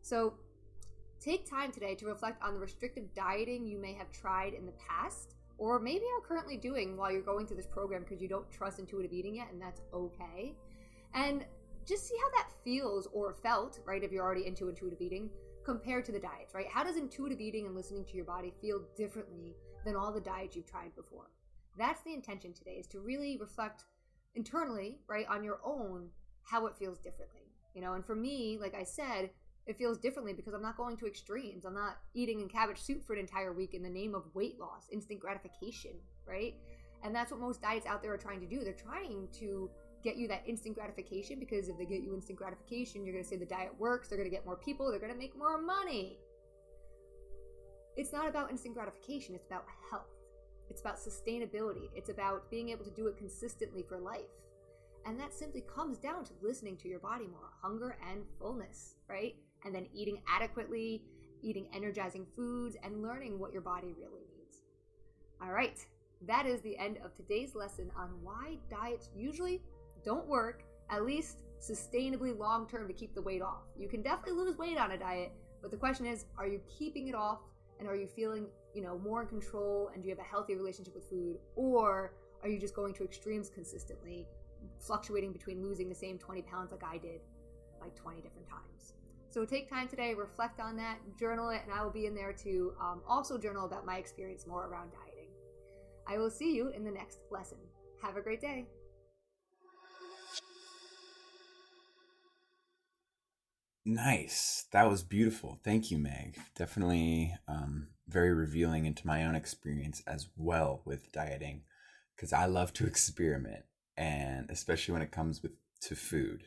So 0.01 0.35
take 1.19 1.49
time 1.49 1.71
today 1.71 1.95
to 1.95 2.05
reflect 2.05 2.41
on 2.43 2.53
the 2.53 2.59
restrictive 2.59 3.13
dieting 3.13 3.65
you 3.65 3.77
may 3.77 3.93
have 3.93 4.11
tried 4.11 4.53
in 4.53 4.65
the 4.65 4.73
past 4.73 5.35
or 5.57 5.79
maybe 5.79 6.03
are 6.15 6.27
currently 6.27 6.57
doing 6.57 6.95
while 6.95 7.11
you're 7.11 7.21
going 7.21 7.47
through 7.47 7.57
this 7.57 7.67
program 7.67 8.03
because 8.03 8.21
you 8.21 8.27
don't 8.27 8.49
trust 8.51 8.79
intuitive 8.79 9.11
eating 9.11 9.35
yet, 9.35 9.47
and 9.51 9.61
that's 9.61 9.81
okay. 9.93 10.53
And 11.13 11.45
just 11.85 12.07
see 12.07 12.15
how 12.21 12.37
that 12.37 12.51
feels 12.63 13.07
or 13.13 13.33
felt, 13.33 13.79
right? 13.85 14.03
If 14.03 14.11
you're 14.11 14.23
already 14.23 14.45
into 14.45 14.69
intuitive 14.69 15.01
eating 15.01 15.29
compared 15.63 16.05
to 16.05 16.11
the 16.11 16.19
diets, 16.19 16.53
right? 16.53 16.67
How 16.67 16.83
does 16.83 16.97
intuitive 16.97 17.41
eating 17.41 17.65
and 17.65 17.75
listening 17.75 18.05
to 18.05 18.15
your 18.15 18.25
body 18.25 18.53
feel 18.61 18.81
differently 18.95 19.55
than 19.83 19.95
all 19.95 20.11
the 20.11 20.21
diets 20.21 20.55
you've 20.55 20.69
tried 20.69 20.95
before? 20.95 21.31
That's 21.77 22.01
the 22.01 22.13
intention 22.13 22.53
today 22.53 22.75
is 22.79 22.87
to 22.87 22.99
really 22.99 23.37
reflect 23.37 23.85
internally, 24.35 24.99
right, 25.07 25.25
on 25.27 25.43
your 25.43 25.59
own 25.65 26.09
how 26.43 26.67
it 26.67 26.77
feels 26.77 26.99
differently. 26.99 27.41
You 27.73 27.81
know, 27.81 27.93
and 27.93 28.05
for 28.05 28.15
me, 28.15 28.57
like 28.59 28.75
I 28.75 28.83
said, 28.83 29.29
it 29.67 29.77
feels 29.77 29.97
differently 29.97 30.33
because 30.33 30.53
I'm 30.53 30.61
not 30.61 30.77
going 30.77 30.97
to 30.97 31.07
extremes. 31.07 31.65
I'm 31.65 31.73
not 31.73 31.97
eating 32.13 32.39
in 32.39 32.47
cabbage 32.47 32.79
soup 32.79 33.05
for 33.05 33.13
an 33.13 33.19
entire 33.19 33.53
week 33.53 33.73
in 33.73 33.83
the 33.83 33.89
name 33.89 34.15
of 34.15 34.23
weight 34.33 34.59
loss, 34.59 34.87
instant 34.91 35.19
gratification, 35.19 35.91
right? 36.25 36.55
And 37.03 37.13
that's 37.13 37.31
what 37.31 37.39
most 37.39 37.61
diets 37.61 37.85
out 37.85 38.01
there 38.01 38.13
are 38.13 38.17
trying 38.17 38.39
to 38.39 38.47
do. 38.47 38.63
They're 38.63 38.73
trying 38.73 39.27
to 39.39 39.69
get 40.03 40.15
you 40.15 40.27
that 40.29 40.43
instant 40.47 40.75
gratification 40.75 41.39
because 41.39 41.67
if 41.67 41.77
they 41.77 41.85
get 41.85 42.01
you 42.01 42.13
instant 42.13 42.37
gratification, 42.37 43.05
you're 43.05 43.13
going 43.13 43.23
to 43.23 43.29
say 43.29 43.35
the 43.35 43.45
diet 43.45 43.77
works, 43.77 44.07
they're 44.07 44.17
going 44.17 44.29
to 44.29 44.35
get 44.35 44.45
more 44.45 44.55
people, 44.55 44.89
they're 44.89 44.99
going 44.99 45.11
to 45.11 45.17
make 45.17 45.37
more 45.37 45.61
money. 45.61 46.17
It's 47.97 48.13
not 48.13 48.29
about 48.29 48.51
instant 48.51 48.73
gratification, 48.73 49.35
it's 49.35 49.47
about 49.47 49.65
health. 49.91 50.05
It's 50.69 50.81
about 50.81 50.97
sustainability. 50.97 51.89
It's 51.95 52.09
about 52.09 52.49
being 52.51 52.69
able 52.69 52.83
to 52.83 52.91
do 52.91 53.07
it 53.07 53.17
consistently 53.17 53.83
for 53.87 53.97
life. 53.97 54.25
And 55.05 55.19
that 55.19 55.33
simply 55.33 55.61
comes 55.61 55.97
down 55.97 56.25
to 56.25 56.33
listening 56.41 56.75
to 56.77 56.89
your 56.89 56.99
body 56.99 57.25
more 57.27 57.49
hunger 57.61 57.97
and 58.11 58.23
fullness, 58.39 58.95
right? 59.09 59.35
And 59.65 59.73
then 59.73 59.87
eating 59.93 60.21
adequately, 60.29 61.03
eating 61.41 61.67
energizing 61.73 62.25
foods, 62.35 62.75
and 62.83 63.01
learning 63.01 63.39
what 63.39 63.51
your 63.51 63.61
body 63.61 63.93
really 63.97 64.21
needs. 64.35 64.61
All 65.41 65.51
right, 65.51 65.79
that 66.25 66.45
is 66.45 66.61
the 66.61 66.77
end 66.77 66.97
of 67.03 67.13
today's 67.15 67.55
lesson 67.55 67.91
on 67.97 68.09
why 68.23 68.57
diets 68.69 69.09
usually 69.15 69.61
don't 70.03 70.27
work, 70.27 70.63
at 70.89 71.05
least 71.05 71.43
sustainably 71.59 72.37
long 72.37 72.67
term 72.67 72.87
to 72.87 72.93
keep 72.93 73.13
the 73.13 73.21
weight 73.21 73.41
off. 73.41 73.63
You 73.77 73.87
can 73.87 74.01
definitely 74.01 74.43
lose 74.43 74.57
weight 74.57 74.77
on 74.77 74.91
a 74.91 74.97
diet, 74.97 75.31
but 75.61 75.71
the 75.71 75.77
question 75.77 76.05
is, 76.05 76.25
are 76.37 76.47
you 76.47 76.61
keeping 76.67 77.07
it 77.07 77.15
off 77.15 77.39
and 77.79 77.87
are 77.87 77.95
you 77.95 78.07
feeling, 78.07 78.47
you 78.73 78.81
know, 78.81 78.97
more 78.97 79.21
in 79.21 79.27
control 79.27 79.91
and 79.93 80.01
do 80.01 80.09
you 80.09 80.15
have 80.15 80.23
a 80.23 80.27
healthy 80.27 80.55
relationship 80.55 80.95
with 80.95 81.09
food 81.09 81.37
or 81.55 82.13
are 82.43 82.49
you 82.49 82.59
just 82.59 82.75
going 82.75 82.93
to 82.95 83.03
extremes 83.03 83.49
consistently, 83.49 84.27
fluctuating 84.79 85.33
between 85.33 85.61
losing 85.61 85.89
the 85.89 85.95
same 85.95 86.17
20 86.17 86.41
pounds 86.43 86.71
like 86.71 86.83
I 86.83 86.97
did 86.97 87.21
like 87.81 87.95
20 87.95 88.21
different 88.21 88.47
times? 88.47 88.93
So 89.37 89.45
take 89.45 89.69
time 89.69 89.87
today, 89.87 90.15
reflect 90.15 90.59
on 90.59 90.75
that, 90.77 90.97
journal 91.15 91.49
it, 91.49 91.61
and 91.63 91.71
I 91.71 91.83
will 91.83 91.91
be 91.91 92.07
in 92.07 92.15
there 92.15 92.33
to 92.33 92.73
um, 92.81 93.03
also 93.07 93.37
journal 93.37 93.67
about 93.67 93.85
my 93.85 93.97
experience 93.97 94.47
more 94.47 94.65
around 94.65 94.89
dieting. 94.89 95.29
I 96.07 96.17
will 96.17 96.31
see 96.31 96.55
you 96.55 96.69
in 96.69 96.83
the 96.83 96.89
next 96.89 97.19
lesson. 97.29 97.59
Have 98.01 98.17
a 98.17 98.21
great 98.21 98.41
day. 98.41 98.65
Nice. 103.85 104.65
That 104.71 104.89
was 104.89 105.03
beautiful. 105.03 105.59
Thank 105.63 105.91
you, 105.91 105.99
Meg. 105.99 106.39
Definitely 106.55 107.35
um, 107.47 107.89
very 108.07 108.33
revealing 108.33 108.87
into 108.87 109.05
my 109.05 109.23
own 109.23 109.35
experience 109.35 110.01
as 110.07 110.29
well 110.35 110.81
with 110.83 111.11
dieting 111.11 111.61
because 112.15 112.33
I 112.33 112.47
love 112.47 112.73
to 112.73 112.87
experiment 112.87 113.65
and 113.95 114.49
especially 114.49 114.93
when 114.93 115.03
it 115.03 115.11
comes 115.11 115.43
with 115.43 115.51
to 115.81 115.95
food. 115.95 116.45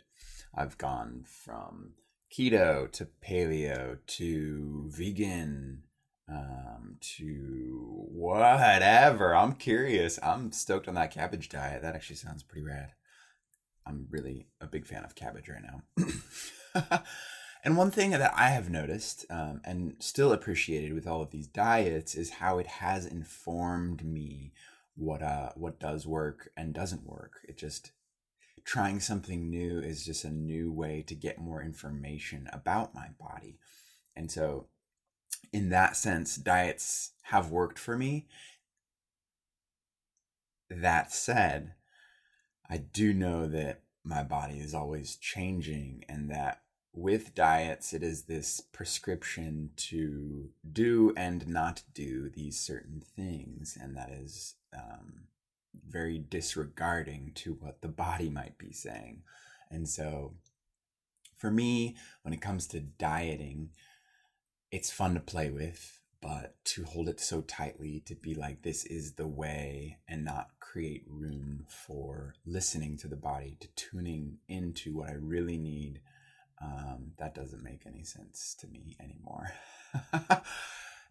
I've 0.52 0.76
gone 0.76 1.23
from 1.25 1.92
keto 2.30 2.90
to 2.92 3.08
paleo 3.25 3.99
to 4.06 4.84
vegan 4.88 5.82
um, 6.28 6.96
to 7.00 8.06
whatever. 8.12 9.34
I'm 9.34 9.54
curious. 9.54 10.18
I'm 10.22 10.52
stoked 10.52 10.88
on 10.88 10.94
that 10.94 11.10
cabbage 11.10 11.49
diet. 11.49 11.82
That 11.82 11.94
actually 11.94 12.16
sounds 12.16 12.42
pretty 12.42 12.66
rad. 12.66 12.92
I'm 13.87 14.06
really 14.10 14.46
a 14.60 14.66
big 14.66 14.87
fan 14.87 15.04
of 15.04 15.14
cabbage 15.14 15.49
right 15.49 15.62
now. 15.62 17.02
and 17.64 17.76
one 17.76 17.90
thing 17.90 18.10
that 18.10 18.32
I 18.37 18.50
have 18.50 18.70
noticed 18.70 19.25
um, 19.30 19.60
and 19.64 19.96
still 19.99 20.32
appreciated 20.32 20.92
with 20.94 21.06
all 21.06 21.22
of 21.22 21.30
these 21.30 21.49
diets 21.49 22.14
is 22.14 22.30
how 22.30 22.58
it 22.58 22.66
has 22.66 23.06
informed 23.06 24.04
me 24.04 24.52
what 24.96 25.22
uh 25.22 25.50
what 25.54 25.80
does 25.80 26.06
work 26.06 26.50
and 26.56 26.75
doesn't 26.75 27.06
work. 27.06 27.40
It 27.49 27.56
just 27.56 27.92
trying 28.64 29.00
something 29.00 29.48
new 29.48 29.80
is 29.80 30.04
just 30.04 30.24
a 30.24 30.30
new 30.30 30.72
way 30.72 31.02
to 31.06 31.14
get 31.14 31.40
more 31.40 31.62
information 31.62 32.48
about 32.52 32.94
my 32.94 33.08
body. 33.18 33.58
And 34.16 34.30
so 34.30 34.66
in 35.52 35.70
that 35.70 35.96
sense, 35.96 36.36
diets 36.36 37.12
have 37.22 37.50
worked 37.50 37.78
for 37.78 37.96
me. 37.96 38.26
That 40.68 41.12
said, 41.12 41.74
I 42.68 42.78
do 42.78 43.12
know 43.12 43.48
that 43.48 43.82
my 44.04 44.22
body 44.22 44.58
is 44.58 44.74
always 44.74 45.16
changing 45.16 46.04
and 46.08 46.30
that 46.30 46.62
with 46.92 47.34
diets, 47.34 47.92
it 47.92 48.02
is 48.02 48.24
this 48.24 48.60
prescription 48.60 49.70
to 49.76 50.50
do 50.72 51.12
and 51.16 51.46
not 51.46 51.82
do 51.94 52.28
these 52.30 52.58
certain 52.58 53.02
things. 53.16 53.76
And 53.80 53.96
that 53.96 54.10
is 54.10 54.56
um, 54.74 55.28
very 55.88 56.18
disregarding 56.18 57.32
to 57.36 57.54
what 57.54 57.80
the 57.80 57.88
body 57.88 58.28
might 58.28 58.58
be 58.58 58.72
saying. 58.72 59.22
And 59.70 59.88
so, 59.88 60.34
for 61.36 61.50
me, 61.50 61.96
when 62.22 62.34
it 62.34 62.40
comes 62.40 62.66
to 62.68 62.80
dieting, 62.80 63.70
it's 64.70 64.90
fun 64.90 65.14
to 65.14 65.20
play 65.20 65.50
with, 65.50 66.00
but 66.20 66.56
to 66.64 66.84
hold 66.84 67.08
it 67.08 67.20
so 67.20 67.40
tightly, 67.40 68.02
to 68.06 68.14
be 68.14 68.34
like, 68.34 68.62
this 68.62 68.84
is 68.84 69.14
the 69.14 69.26
way, 69.26 69.98
and 70.06 70.24
not 70.24 70.50
create 70.60 71.04
room 71.08 71.64
for 71.68 72.34
listening 72.46 72.96
to 72.98 73.08
the 73.08 73.16
body, 73.16 73.56
to 73.60 73.68
tuning 73.74 74.38
into 74.48 74.96
what 74.96 75.08
I 75.08 75.14
really 75.14 75.56
need, 75.56 76.00
um, 76.62 77.12
that 77.18 77.34
doesn't 77.34 77.62
make 77.62 77.82
any 77.86 78.04
sense 78.04 78.54
to 78.60 78.66
me 78.68 78.96
anymore. 79.00 79.50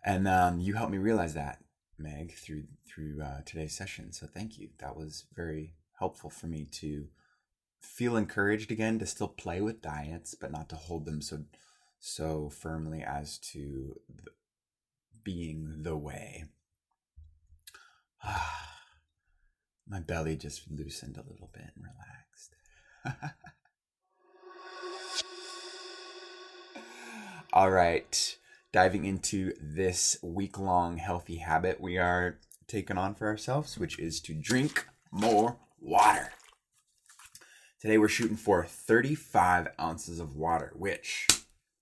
and 0.05 0.27
um, 0.27 0.59
you 0.59 0.75
helped 0.75 0.91
me 0.91 0.99
realize 0.99 1.33
that, 1.33 1.59
Meg, 1.99 2.33
through 2.35 2.63
through 2.87 3.21
uh, 3.21 3.41
today's 3.45 3.75
session. 3.75 4.11
So 4.11 4.27
thank 4.27 4.57
you. 4.57 4.69
That 4.79 4.95
was 4.95 5.25
very 5.35 5.73
helpful 5.97 6.29
for 6.29 6.47
me 6.47 6.65
to 6.71 7.07
feel 7.81 8.17
encouraged 8.17 8.71
again 8.71 8.99
to 8.99 9.05
still 9.05 9.27
play 9.27 9.61
with 9.61 9.81
diets, 9.81 10.35
but 10.35 10.51
not 10.51 10.69
to 10.69 10.75
hold 10.75 11.05
them 11.05 11.21
so 11.21 11.43
so 11.99 12.49
firmly 12.49 13.03
as 13.03 13.37
to 13.37 13.99
being 15.23 15.83
the 15.83 15.97
way. 15.97 16.45
My 19.87 19.99
belly 19.99 20.35
just 20.35 20.69
loosened 20.69 21.17
a 21.17 21.23
little 21.29 21.49
bit 21.51 21.71
and 21.75 21.83
relaxed. 21.83 22.55
All 27.53 27.71
right, 27.71 28.37
diving 28.71 29.05
into 29.05 29.53
this 29.61 30.17
week 30.21 30.59
long 30.59 30.97
healthy 30.97 31.37
habit 31.37 31.81
we 31.81 31.97
are 31.97 32.39
taking 32.67 32.97
on 32.97 33.15
for 33.15 33.27
ourselves, 33.27 33.77
which 33.77 33.97
is 33.97 34.19
to 34.21 34.33
drink 34.33 34.85
more 35.11 35.57
water. 35.79 36.31
Today 37.81 37.97
we're 37.97 38.07
shooting 38.07 38.37
for 38.37 38.65
35 38.65 39.69
ounces 39.79 40.19
of 40.19 40.35
water, 40.35 40.73
which 40.75 41.27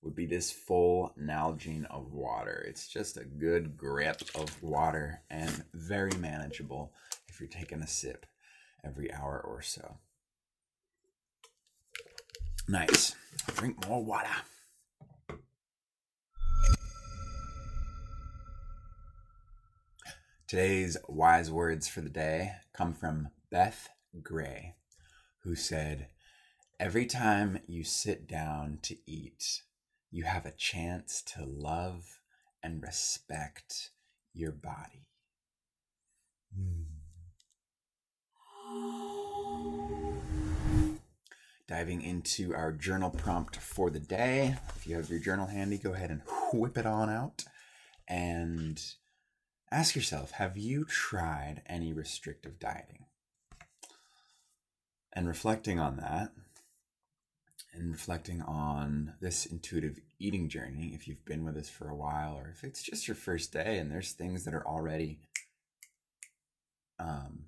would 0.02 0.16
be 0.16 0.26
this 0.26 0.52
full 0.52 1.14
Nalgene 1.20 1.86
of 1.92 2.14
water. 2.14 2.64
It's 2.68 2.88
just 2.88 3.18
a 3.18 3.26
good 3.26 3.76
grip 3.76 4.22
of 4.36 4.64
water 4.64 5.24
and 5.30 5.66
very 5.74 6.18
manageable 6.20 6.94
if 7.28 7.40
you're 7.40 7.50
taking 7.50 7.82
a 7.82 7.88
sip 7.88 8.26
every 8.86 9.12
hour 9.14 9.44
or 9.46 9.62
so. 9.62 9.98
Nice. 12.70 13.16
Drink 13.56 13.88
more 13.88 14.04
water. 14.04 14.30
Today's 20.48 20.96
wise 21.10 21.52
words 21.52 21.90
for 21.90 22.00
the 22.00 22.10
day 22.10 22.54
come 22.72 22.94
from 22.94 23.32
Beth 23.52 23.90
Gray, 24.24 24.76
who 25.44 25.56
said, 25.56 26.08
Every 26.80 27.06
time 27.06 27.60
you 27.68 27.84
sit 27.84 28.30
down 28.30 28.80
to 28.84 28.96
eat, 29.06 29.64
you 30.10 30.24
have 30.24 30.46
a 30.46 30.54
chance 30.54 31.22
to 31.34 31.44
love 31.44 32.22
and 32.64 32.82
respect 32.82 33.90
your 34.34 34.54
body. 34.54 35.10
Mm. 36.58 36.86
Diving 41.68 42.02
into 42.02 42.56
our 42.56 42.72
journal 42.72 43.10
prompt 43.10 43.58
for 43.58 43.90
the 43.90 44.00
day. 44.00 44.56
If 44.78 44.88
you 44.88 44.96
have 44.96 45.10
your 45.10 45.20
journal 45.20 45.48
handy, 45.48 45.78
go 45.78 45.92
ahead 45.92 46.10
and 46.10 46.22
whip 46.54 46.78
it 46.78 46.86
on 46.86 47.10
out 47.10 47.44
and 48.08 48.82
ask 49.72 49.96
yourself 49.96 50.32
have 50.32 50.58
you 50.58 50.86
tried 50.86 51.62
any 51.66 51.94
restrictive 51.94 52.60
dieting? 52.60 53.06
And 55.14 55.28
reflecting 55.28 55.80
on 55.80 55.98
that, 55.98 56.32
and 57.74 57.92
reflecting 57.92 58.42
on 58.42 59.14
this 59.20 59.46
intuitive 59.46 60.00
eating 60.20 60.50
journey, 60.50 60.92
if 60.94 61.08
you've 61.08 61.26
been 61.26 61.44
with 61.44 61.58
us 61.58 61.70
for 61.70 61.90
a 61.90 61.96
while, 61.96 62.36
or 62.36 62.50
if 62.50 62.64
it's 62.64 62.84
just 62.84 63.08
your 63.08 63.16
first 63.16 63.52
day 63.52 63.78
and 63.78 63.92
there's 63.92 64.12
things 64.12 64.46
that 64.46 64.54
are 64.54 64.68
already 64.68 65.20
um, 67.00 67.46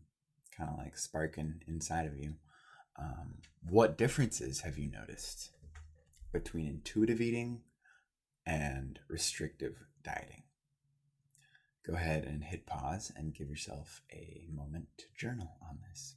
kind 0.55 0.69
of 0.69 0.77
like 0.77 0.97
sparking 0.97 1.61
inside 1.67 2.05
of 2.05 2.17
you, 2.17 2.35
um, 2.97 3.35
what 3.67 3.97
differences 3.97 4.61
have 4.61 4.77
you 4.77 4.89
noticed 4.91 5.51
between 6.31 6.67
intuitive 6.67 7.21
eating 7.21 7.61
and 8.45 8.99
restrictive 9.07 9.75
dieting? 10.03 10.43
Go 11.85 11.93
ahead 11.93 12.25
and 12.25 12.43
hit 12.43 12.65
pause 12.65 13.11
and 13.15 13.33
give 13.33 13.49
yourself 13.49 14.03
a 14.11 14.47
moment 14.53 14.87
to 14.97 15.05
journal 15.17 15.57
on 15.61 15.79
this. 15.89 16.15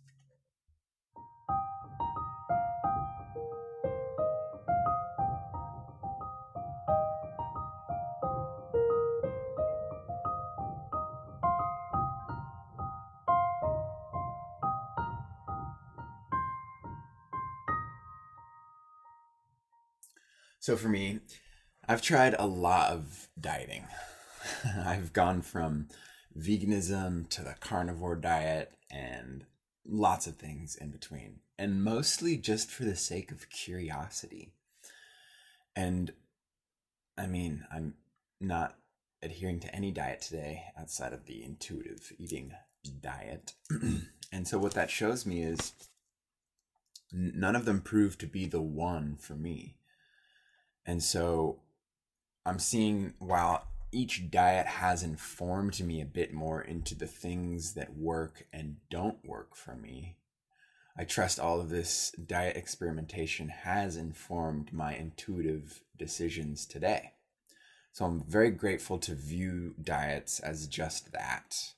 So 20.63 20.77
for 20.77 20.89
me, 20.89 21.19
I've 21.89 22.03
tried 22.03 22.37
a 22.39 22.47
lot 22.47 22.93
of 22.93 23.29
dieting. 23.41 23.85
I've 24.85 25.13
gone 25.13 25.43
from 25.43 25.89
veganism 26.39 27.29
to 27.31 27.43
the 27.43 27.55
carnivore 27.61 28.17
diet 28.17 28.73
and 28.91 29.45
lots 29.87 30.27
of 30.27 30.37
things 30.37 30.77
in 30.77 30.91
between, 30.91 31.41
and 31.59 31.83
mostly 31.83 32.37
just 32.37 32.71
for 32.71 32.85
the 32.85 32.97
sake 32.97 33.31
of 33.31 33.51
curiosity. 33.51 34.53
And 35.75 36.13
I 37.17 37.27
mean, 37.27 37.65
I'm 37.73 37.95
not 38.41 38.77
adhering 39.23 39.61
to 39.61 39.75
any 39.75 39.91
diet 39.91 40.21
today 40.21 40.65
outside 40.79 41.13
of 41.13 41.27
the 41.27 41.45
intuitive 41.45 42.13
eating 42.19 42.53
diet. 43.01 43.53
and 44.33 44.49
so 44.49 44.59
what 44.59 44.75
that 44.75 44.91
shows 44.91 45.25
me 45.25 45.43
is 45.43 45.73
none 47.13 47.55
of 47.55 47.65
them 47.65 47.81
prove 47.81 48.19
to 48.19 48.27
be 48.27 48.47
the 48.47 48.63
one 48.63 49.17
for 49.17 49.35
me. 49.35 49.77
And 50.85 51.03
so 51.03 51.61
I'm 52.45 52.59
seeing 52.59 53.15
while 53.19 53.69
each 53.93 54.31
diet 54.31 54.67
has 54.67 55.03
informed 55.03 55.79
me 55.81 56.01
a 56.01 56.07
bit 56.07 56.33
more 56.33 56.63
into 56.63 56.95
the 56.95 57.07
things 57.07 57.75
that 57.75 57.97
work 57.97 58.47
and 58.53 58.77
don't 58.91 59.25
work 59.25 59.55
for 59.55 59.77
me. 59.77 60.17
I 60.97 61.05
trust 61.05 61.39
all 61.39 61.61
of 61.61 61.69
this 61.69 62.11
diet 62.13 62.57
experimentation 62.57 63.49
has 63.49 63.97
informed 63.97 64.73
my 64.73 64.95
intuitive 64.95 65.81
decisions 65.97 66.67
today. 66.67 67.13
So 67.93 68.07
I'm 68.07 68.25
very 68.27 68.51
grateful 68.51 68.99
to 68.99 69.15
view 69.15 69.75
diets 69.83 70.41
as 70.41 70.67
just 70.67 71.13
that, 71.13 71.73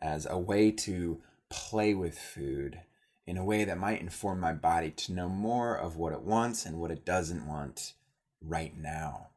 as 0.00 0.26
a 0.28 0.38
way 0.38 0.70
to 0.72 1.20
play 1.50 1.94
with 1.94 2.18
food 2.18 2.80
in 3.26 3.36
a 3.36 3.44
way 3.44 3.64
that 3.64 3.78
might 3.78 4.00
inform 4.00 4.40
my 4.40 4.52
body 4.52 4.90
to 4.90 5.12
know 5.12 5.28
more 5.28 5.76
of 5.76 5.96
what 5.96 6.12
it 6.12 6.22
wants 6.22 6.66
and 6.66 6.78
what 6.78 6.90
it 6.90 7.04
doesn't 7.04 7.46
want 7.46 7.92
right 8.40 8.76
now. 8.76 9.29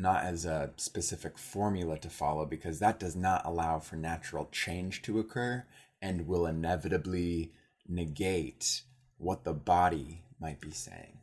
Not 0.00 0.24
as 0.24 0.46
a 0.46 0.70
specific 0.78 1.36
formula 1.36 1.98
to 1.98 2.08
follow, 2.08 2.46
because 2.46 2.78
that 2.78 2.98
does 2.98 3.14
not 3.14 3.44
allow 3.44 3.80
for 3.80 3.96
natural 3.96 4.48
change 4.50 5.02
to 5.02 5.18
occur 5.18 5.66
and 6.00 6.26
will 6.26 6.46
inevitably 6.46 7.52
negate 7.86 8.80
what 9.18 9.44
the 9.44 9.52
body 9.52 10.22
might 10.40 10.58
be 10.58 10.70
saying. 10.70 11.18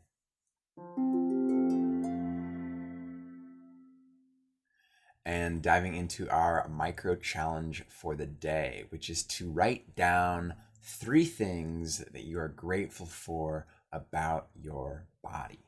and 5.25 5.62
diving 5.62 5.93
into 5.93 6.29
our 6.29 6.65
micro 6.69 7.13
challenge 7.13 7.84
for 7.89 8.15
the 8.15 8.25
day, 8.25 8.86
which 8.89 9.10
is 9.10 9.24
to 9.24 9.51
write 9.51 9.93
down 9.93 10.53
three 10.81 11.25
things 11.25 11.98
that 12.13 12.24
you 12.24 12.39
are 12.39 12.48
grateful 12.48 13.05
for 13.05 13.67
about 13.91 14.48
your 14.55 15.05
body. 15.22 15.67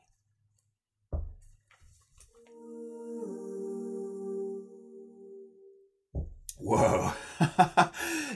Whoa. 6.62 7.12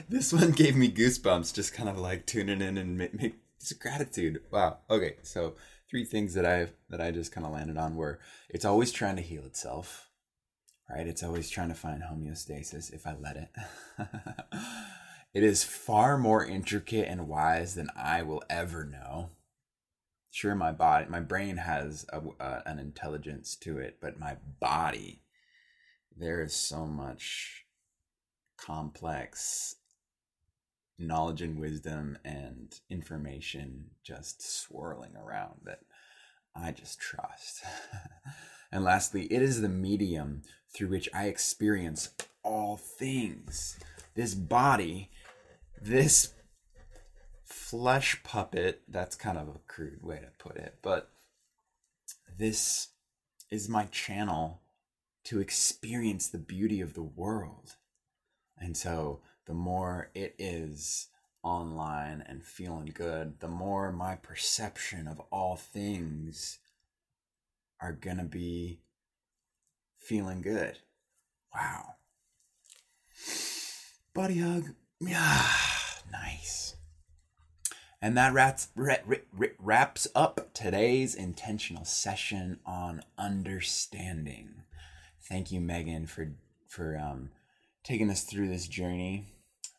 this 0.09 0.33
one 0.33 0.51
gave 0.51 0.75
me 0.75 0.91
goosebumps 0.91 1.53
just 1.53 1.73
kind 1.73 1.89
of 1.89 1.97
like 1.97 2.25
tuning 2.25 2.61
in 2.61 2.77
and 2.77 2.97
make, 2.97 3.13
make 3.13 3.35
gratitude. 3.79 4.41
Wow. 4.51 4.79
Okay. 4.89 5.17
So 5.21 5.55
three 5.89 6.05
things 6.05 6.33
that 6.33 6.45
I 6.45 6.69
that 6.89 7.01
I 7.01 7.11
just 7.11 7.31
kind 7.31 7.45
of 7.45 7.53
landed 7.53 7.77
on 7.77 7.95
were 7.95 8.19
it's 8.49 8.65
always 8.65 8.91
trying 8.91 9.15
to 9.17 9.21
heal 9.21 9.43
itself. 9.45 10.09
Right? 10.89 11.07
It's 11.07 11.23
always 11.23 11.49
trying 11.49 11.69
to 11.69 11.75
find 11.75 12.03
homeostasis 12.03 12.93
if 12.93 13.07
I 13.07 13.15
let 13.19 13.37
it. 13.37 13.49
it 15.33 15.43
is 15.43 15.63
far 15.63 16.17
more 16.17 16.45
intricate 16.45 17.07
and 17.07 17.27
wise 17.27 17.73
than 17.73 17.89
I 17.95 18.21
will 18.21 18.43
ever 18.49 18.83
know. 18.83 19.31
Sure, 20.29 20.53
my 20.53 20.71
body, 20.71 21.07
my 21.09 21.21
brain 21.21 21.57
has 21.57 22.05
a, 22.11 22.21
uh, 22.39 22.61
an 22.65 22.77
intelligence 22.77 23.55
to 23.55 23.77
it, 23.77 23.97
but 24.01 24.19
my 24.19 24.35
body, 24.59 25.23
there 26.15 26.43
is 26.43 26.53
so 26.53 26.85
much 26.85 27.64
complex 28.57 29.75
knowledge 30.97 31.41
and 31.41 31.59
wisdom 31.59 32.17
and 32.23 32.79
information 32.89 33.85
just 34.03 34.41
swirling 34.41 35.15
around 35.15 35.55
that 35.65 35.79
I 36.55 36.71
just 36.71 36.99
trust. 36.99 37.63
and 38.71 38.83
lastly, 38.83 39.23
it 39.25 39.41
is 39.41 39.61
the 39.61 39.69
medium 39.69 40.43
through 40.73 40.89
which 40.89 41.09
I 41.13 41.25
experience 41.25 42.09
all 42.43 42.77
things. 42.77 43.77
This 44.15 44.33
body, 44.33 45.11
this 45.81 46.33
flesh 47.43 48.23
puppet, 48.23 48.83
that's 48.87 49.15
kind 49.15 49.37
of 49.37 49.49
a 49.49 49.59
crude 49.67 50.01
way 50.01 50.19
to 50.19 50.43
put 50.43 50.55
it, 50.55 50.75
but 50.81 51.09
this 52.37 52.89
is 53.51 53.69
my 53.69 53.85
channel 53.85 54.61
to 55.25 55.39
experience 55.39 56.29
the 56.29 56.37
beauty 56.37 56.81
of 56.81 56.93
the 56.93 57.03
world. 57.03 57.75
And 58.59 58.75
so 58.75 59.21
the 59.45 59.53
more 59.53 60.09
it 60.13 60.35
is 60.37 61.07
online 61.43 62.23
and 62.27 62.43
feeling 62.43 62.91
good, 62.93 63.39
the 63.39 63.47
more 63.47 63.91
my 63.91 64.15
perception 64.15 65.07
of 65.07 65.21
all 65.31 65.55
things 65.55 66.59
are 67.81 67.93
going 67.93 68.17
to 68.17 68.23
be 68.23 68.79
feeling 69.99 70.41
good. 70.41 70.79
Wow. 71.53 71.95
Buddy 74.13 74.39
hug. 74.39 74.73
Yeah, 74.99 75.45
nice. 76.11 76.75
And 78.01 78.17
that 78.17 78.33
wraps, 78.33 78.69
wraps 79.59 80.07
up 80.15 80.53
today's 80.53 81.15
intentional 81.15 81.85
session 81.85 82.59
on 82.65 83.03
understanding. 83.17 84.63
Thank 85.19 85.51
you, 85.51 85.59
Megan, 85.59 86.05
for 86.05 86.31
for 86.67 86.97
um, 86.97 87.31
taking 87.85 88.09
us 88.09 88.23
through 88.23 88.49
this 88.49 88.67
journey. 88.67 89.27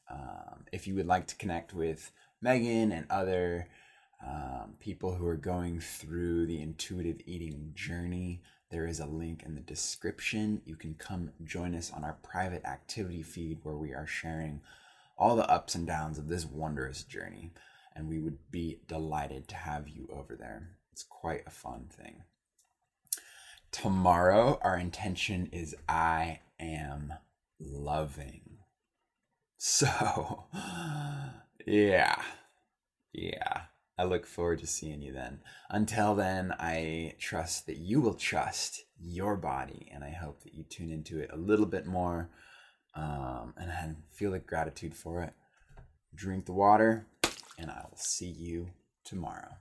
Um, 0.08 0.64
if 0.72 0.86
you 0.86 0.94
would 0.94 1.06
like 1.06 1.26
to 1.26 1.36
connect 1.36 1.74
with 1.74 2.12
Megan 2.40 2.92
and 2.92 3.04
other 3.10 3.66
um, 4.24 4.74
people 4.78 5.16
who 5.16 5.26
are 5.26 5.36
going 5.36 5.80
through 5.80 6.46
the 6.46 6.62
intuitive 6.62 7.20
eating 7.26 7.72
journey, 7.74 8.42
there 8.70 8.86
is 8.86 9.00
a 9.00 9.06
link 9.06 9.42
in 9.44 9.56
the 9.56 9.60
description. 9.60 10.62
You 10.64 10.76
can 10.76 10.94
come 10.94 11.32
join 11.44 11.74
us 11.74 11.92
on 11.92 12.04
our 12.04 12.16
private 12.22 12.64
activity 12.64 13.22
feed 13.22 13.58
where 13.64 13.76
we 13.76 13.92
are 13.92 14.06
sharing 14.06 14.60
all 15.18 15.34
the 15.34 15.50
ups 15.50 15.74
and 15.74 15.86
downs 15.86 16.16
of 16.16 16.28
this 16.28 16.46
wondrous 16.46 17.02
journey. 17.02 17.52
And 17.94 18.08
we 18.08 18.20
would 18.20 18.38
be 18.52 18.78
delighted 18.86 19.48
to 19.48 19.56
have 19.56 19.88
you 19.88 20.08
over 20.12 20.36
there. 20.36 20.76
It's 20.92 21.02
quite 21.02 21.42
a 21.46 21.50
fun 21.50 21.88
thing. 21.90 22.22
Tomorrow, 23.72 24.60
our 24.62 24.78
intention 24.78 25.48
is 25.50 25.74
I 25.88 26.40
am 26.60 27.14
loving. 27.60 28.42
So, 29.58 30.44
yeah, 31.66 32.22
yeah. 33.12 33.62
I 33.98 34.04
look 34.04 34.26
forward 34.26 34.58
to 34.58 34.66
seeing 34.66 35.00
you 35.00 35.12
then. 35.14 35.40
Until 35.70 36.14
then, 36.14 36.52
I 36.58 37.14
trust 37.18 37.66
that 37.66 37.78
you 37.78 38.02
will 38.02 38.14
trust 38.14 38.84
your 39.00 39.36
body, 39.36 39.90
and 39.92 40.04
I 40.04 40.10
hope 40.10 40.42
that 40.42 40.54
you 40.54 40.64
tune 40.64 40.90
into 40.90 41.18
it 41.18 41.30
a 41.32 41.36
little 41.36 41.64
bit 41.64 41.86
more 41.86 42.28
um, 42.94 43.54
and 43.56 43.96
feel 44.12 44.32
the 44.32 44.38
gratitude 44.38 44.94
for 44.94 45.22
it. 45.22 45.32
Drink 46.14 46.44
the 46.44 46.52
water, 46.52 47.06
and 47.58 47.70
I 47.70 47.84
will 47.88 47.96
see 47.96 48.28
you 48.28 48.68
tomorrow. 49.04 49.56